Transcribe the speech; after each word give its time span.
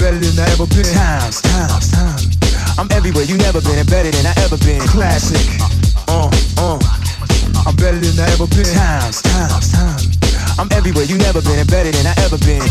better 0.00 0.16
than 0.16 0.32
I 0.40 0.48
ever 0.56 0.66
been. 0.66 0.88
Times, 0.96 1.42
times, 1.42 1.92
times. 1.92 2.24
I'm 2.78 2.88
everywhere 2.90 3.24
you 3.24 3.36
never 3.36 3.60
been 3.60 3.76
and 3.76 3.88
better 3.88 4.10
than 4.10 4.24
I 4.24 4.34
ever 4.40 4.56
been. 4.56 4.80
Classic. 4.88 5.44
Uh, 6.08 6.32
uh. 6.56 6.80
I'm 7.68 7.76
better 7.76 8.00
than 8.00 8.16
I 8.16 8.32
ever 8.32 8.48
been. 8.48 8.64
Times, 8.64 9.20
times, 9.20 9.72
times. 9.72 10.16
I'm 10.58 10.72
everywhere 10.72 11.04
you 11.04 11.18
never 11.18 11.42
been 11.42 11.58
and 11.58 11.68
better 11.68 11.92
than 11.92 12.06
I 12.08 12.14
ever 12.24 12.38
been. 12.40 12.64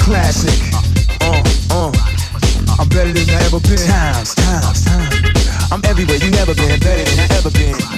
Classic. 0.00 0.60
Uh, 1.20 1.44
uh. 1.76 1.92
I'm 2.80 2.88
better 2.88 3.12
than 3.12 3.28
I 3.28 3.44
ever 3.44 3.60
been. 3.60 3.76
Times, 3.84 4.34
times, 4.34 4.84
times. 4.86 5.70
I'm 5.70 5.84
everywhere 5.84 6.16
you 6.16 6.30
never 6.30 6.54
been 6.54 6.70
and 6.72 6.80
better 6.80 7.04
than 7.04 7.20
I 7.20 7.36
ever 7.36 7.50
been. 7.50 7.91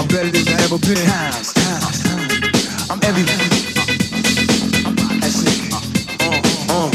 I'm 0.00 0.08
better 0.08 0.30
than 0.30 0.48
I 0.48 0.64
ever 0.64 0.78
been. 0.78 0.96
Times, 0.96 1.52
times, 1.52 2.00
times. 2.00 2.88
I'm 2.88 2.98
everywhere. 3.04 3.36
That's 5.20 5.44
it. 5.44 5.60
Uh, 6.24 6.40
uh. 6.72 6.88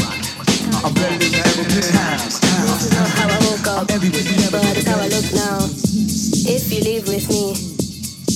I'm 0.82 0.92
better 0.92 1.14
than 1.14 1.38
I 1.38 1.46
ever 1.46 1.62
been. 1.70 1.86
Times, 1.86 2.40
times, 2.42 2.90
times. 2.90 3.14
How 3.14 3.30
I 3.30 3.38
woke 3.46 3.66
up, 3.68 3.86
but 3.86 4.02
it's 4.02 4.88
how 4.88 4.98
I 4.98 5.06
look 5.06 5.30
now. 5.38 5.70
If 6.50 6.66
you 6.72 6.82
leave 6.82 7.06
with 7.06 7.30
me, 7.30 7.54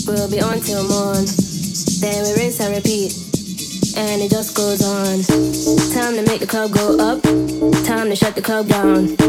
we'll 0.07 0.31
be 0.31 0.41
on 0.41 0.61
till 0.61 0.87
morn. 0.87 1.27
Then 1.99 2.23
we 2.23 2.41
rinse 2.41 2.61
and 2.61 2.73
repeat. 2.73 3.11
And 3.99 4.23
it 4.23 4.31
just 4.31 4.55
goes 4.55 4.87
on. 4.87 5.19
Time 5.91 6.15
to 6.15 6.23
make 6.31 6.39
the 6.39 6.47
club 6.47 6.71
go 6.71 6.97
up. 6.97 7.21
Time 7.85 8.09
to 8.09 8.15
shut 8.15 8.37
the 8.37 8.43
club 8.43 8.69
down. 8.69 9.20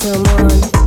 Till 0.00 0.18
morn. 0.18 0.79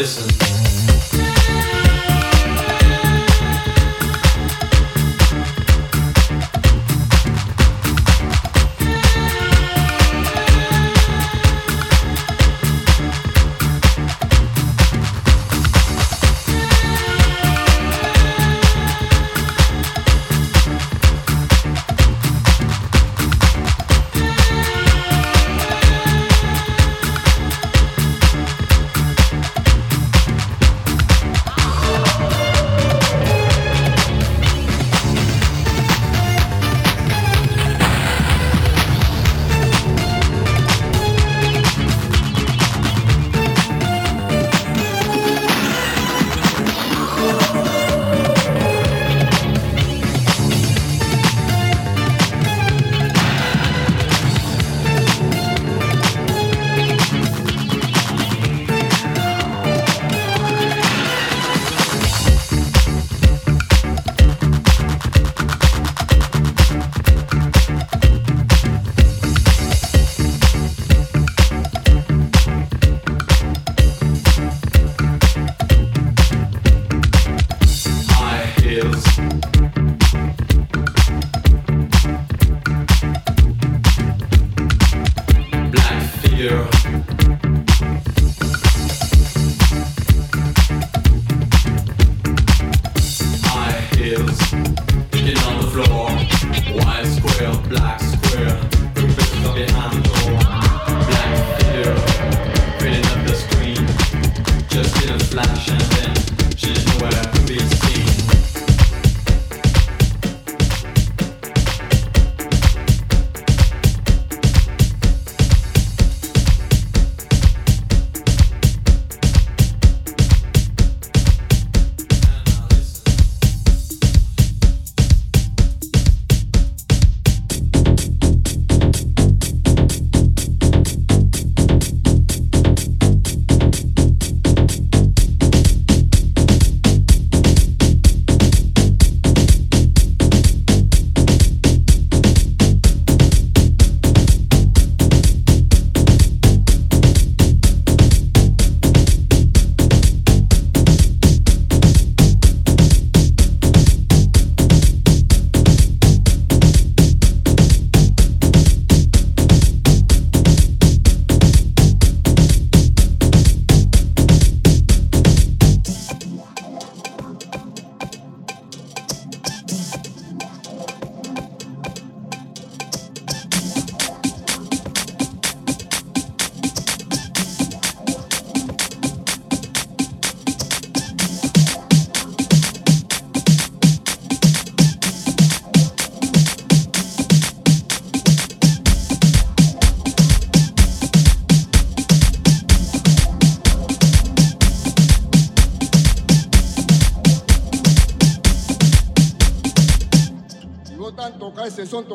And 0.00 0.49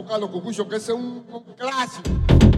tocar 0.05 0.19
no 0.19 0.29
que 0.65 0.75
esse 0.75 0.91
é 0.91 0.93
um, 0.93 1.23
um 1.33 1.41
clássico. 1.57 2.54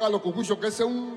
Carlos 0.00 0.22
Cucucho, 0.22 0.58
que 0.58 0.68
ese 0.68 0.82
es 0.82 0.88
un 0.88 1.09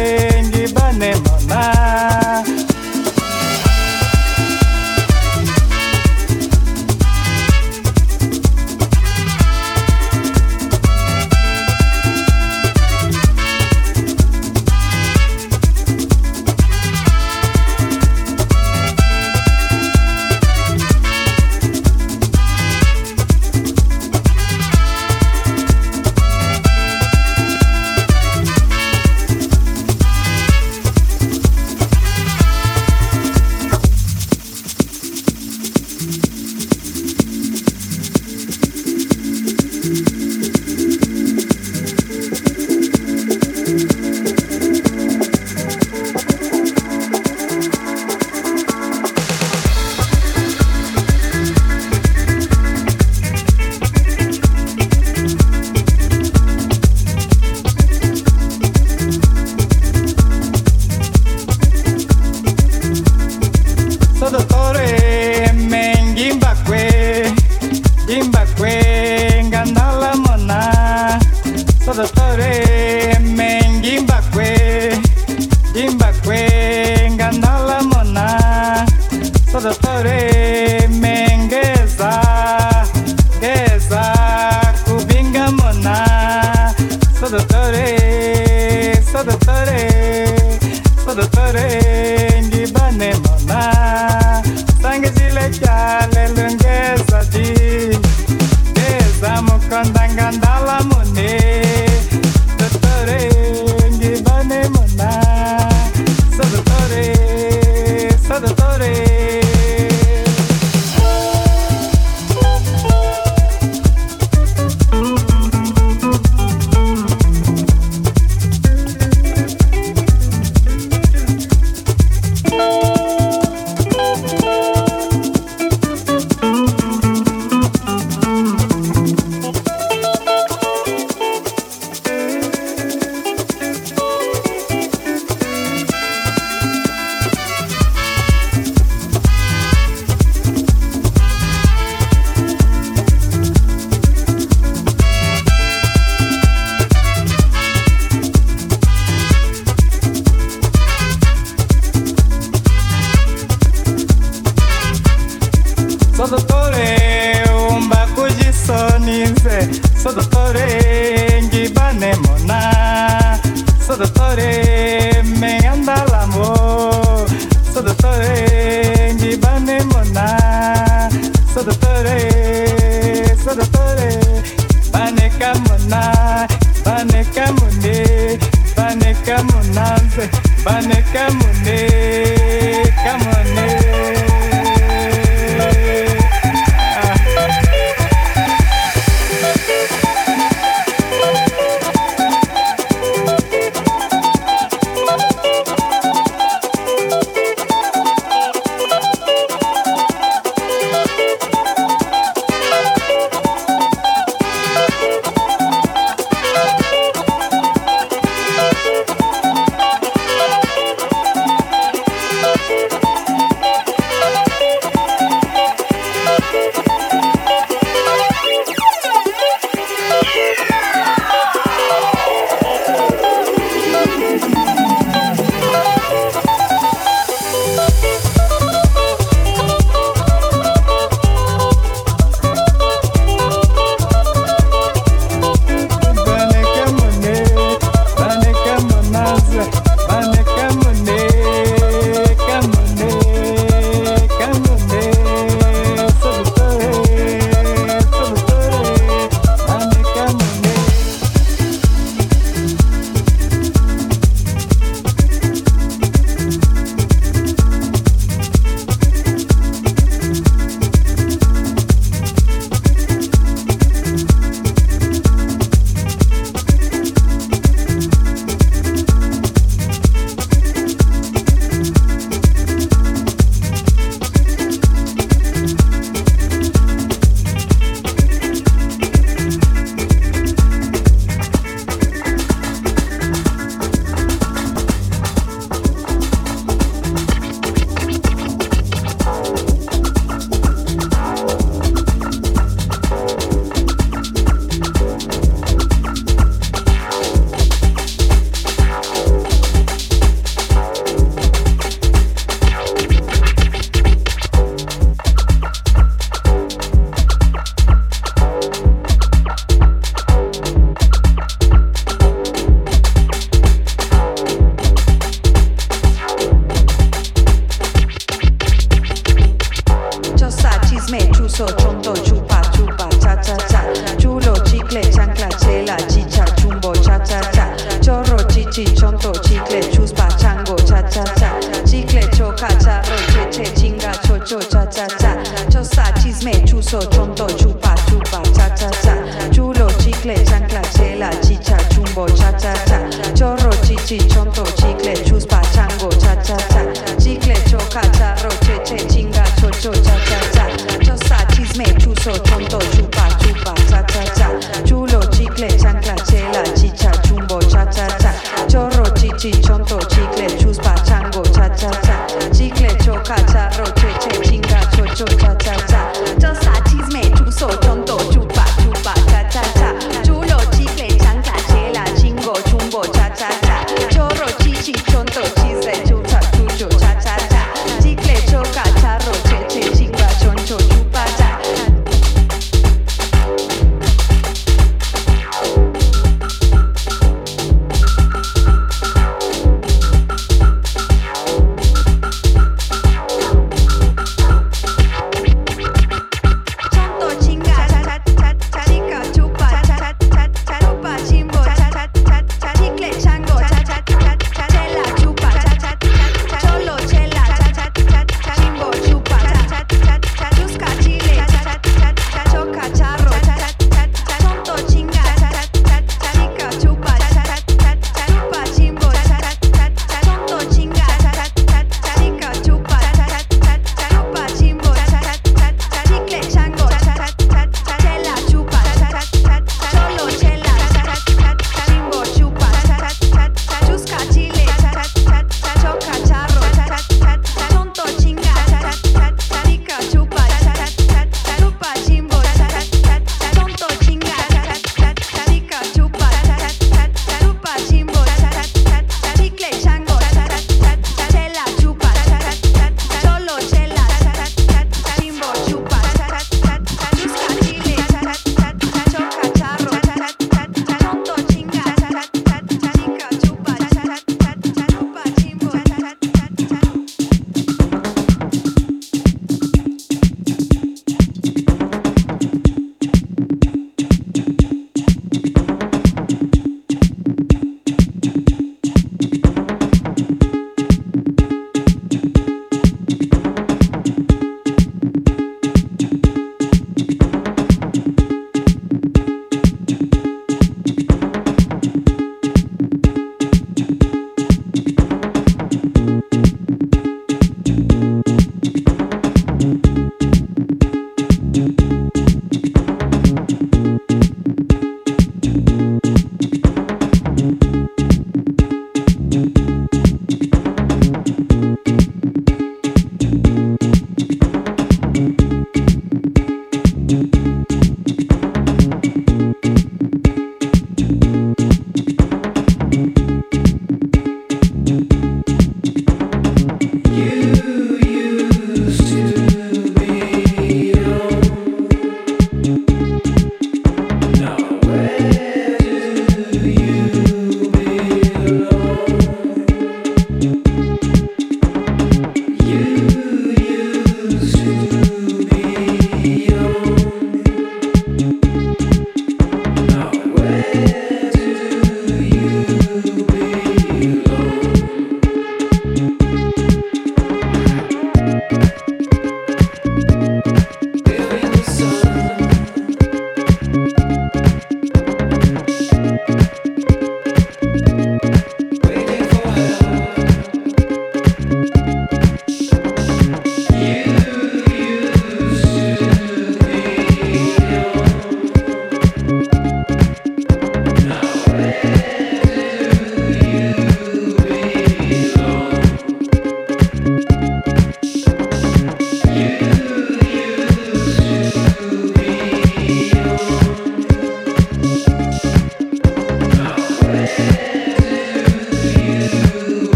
bane 216.99 217.28